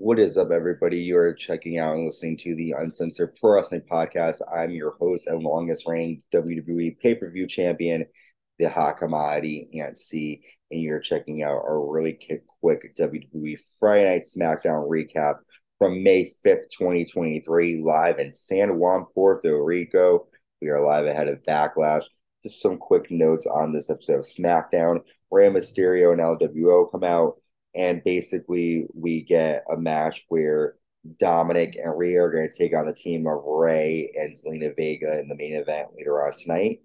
[0.00, 0.98] What is up, everybody?
[0.98, 4.40] You are checking out and listening to the Uncensored Pro Wrestling Podcast.
[4.48, 8.06] I'm your host and longest reigning WWE pay per view champion,
[8.60, 10.40] the hot commodity, C.
[10.70, 12.16] And you're checking out our really
[12.60, 15.38] quick WWE Friday Night SmackDown recap
[15.78, 20.28] from May 5th, 2023, live in San Juan, Puerto Rico.
[20.62, 22.04] We are live ahead of Backlash.
[22.44, 25.00] Just some quick notes on this episode of SmackDown.
[25.32, 27.34] Rey Mysterio and LWO come out
[27.74, 30.76] and basically we get a match where
[31.18, 35.18] Dominic and Rhea are going to take on the team of Rey and Zelina Vega
[35.18, 36.80] in the main event later on tonight.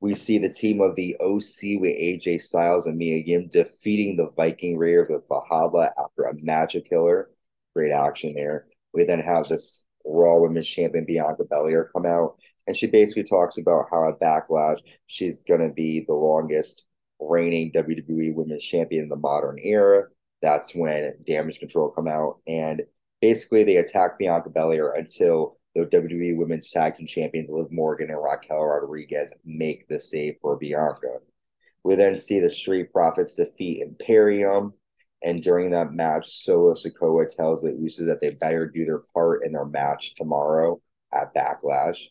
[0.00, 4.30] We see the team of the OC with AJ Styles and Mia Yim defeating the
[4.36, 7.30] Viking Raiders with Valhalla after a magic killer.
[7.74, 8.66] Great action there.
[8.92, 12.36] We then have this Raw Women's Champion Bianca Belair come out,
[12.66, 16.84] and she basically talks about how at Backlash she's going to be the longest
[17.20, 20.04] reigning WWE Women's Champion in the modern era.
[20.42, 22.82] That's when Damage Control come out, and
[23.20, 28.22] basically they attack Bianca Belair until the WWE Women's Tag Team Champions Liv Morgan and
[28.22, 31.18] Raquel Rodriguez make the save for Bianca.
[31.84, 34.74] We then see the Street Profits defeat Imperium,
[35.22, 39.44] and during that match, Solo Sikoa tells the Usos that they better do their part
[39.44, 40.80] in their match tomorrow
[41.12, 42.08] at Backlash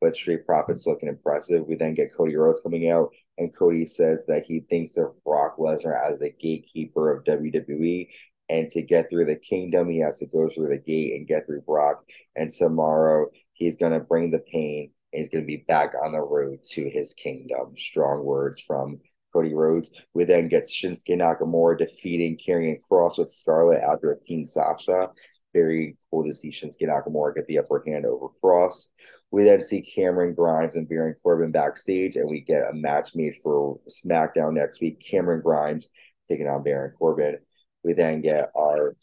[0.00, 1.66] but Street Profits looking impressive.
[1.66, 5.56] We then get Cody Rhodes coming out, and Cody says that he thinks of Brock
[5.58, 8.08] Lesnar as the gatekeeper of WWE.
[8.50, 11.46] And to get through the kingdom, he has to go through the gate and get
[11.46, 12.02] through Brock.
[12.34, 16.12] And tomorrow, he's going to bring the pain and he's going to be back on
[16.12, 17.74] the road to his kingdom.
[17.76, 19.00] Strong words from
[19.32, 19.90] Cody Rhodes.
[20.14, 25.10] We then get Shinsuke Nakamura defeating Karrion Kross with Scarlett after a Kinshasa.
[25.54, 28.88] Very cool to see Shinsuke Nakamura get the upper hand over Kross.
[29.30, 33.36] We then see Cameron Grimes and Baron Corbin backstage, and we get a match made
[33.36, 35.00] for SmackDown next week.
[35.00, 35.88] Cameron Grimes
[36.30, 37.38] taking on Baron Corbin.
[37.84, 38.96] We then get our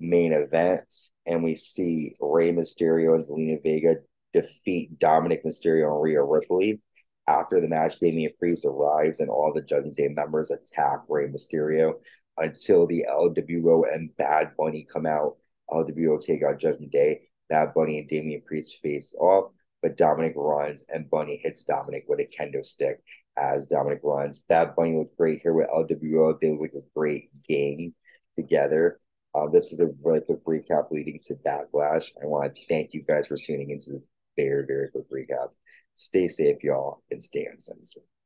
[0.00, 0.82] main event,
[1.26, 3.96] and we see Rey Mysterio and Zelina Vega
[4.32, 6.80] defeat Dominic Mysterio and Rhea Ripley.
[7.26, 11.94] After the match, Damian Priest arrives, and all the Judgment Day members attack Rey Mysterio
[12.36, 15.36] until the LWO and Bad Bunny come out.
[15.70, 17.22] LWO take out Judgment Day.
[17.48, 19.52] Bad Bunny and Damian Priest face off
[19.82, 23.00] but Dominic runs and Bunny hits Dominic with a kendo stick
[23.36, 24.40] as Dominic runs.
[24.48, 26.38] Bad Bunny looked great here with LWO.
[26.40, 27.94] They look a great game
[28.36, 29.00] together.
[29.34, 32.06] Uh, this is a really quick recap leading to Backlash.
[32.20, 34.02] I want to thank you guys for tuning into this
[34.36, 35.50] very, very quick recap.
[35.94, 38.08] Stay safe, y'all, and stay uncensored.